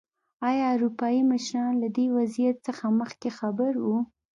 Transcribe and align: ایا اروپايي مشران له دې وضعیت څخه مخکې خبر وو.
ایا 0.49 0.65
اروپايي 0.75 1.21
مشران 1.31 1.73
له 1.83 1.87
دې 1.95 2.05
وضعیت 2.17 2.57
څخه 2.67 2.85
مخکې 2.99 3.29
خبر 3.39 3.71
وو. 3.83 3.97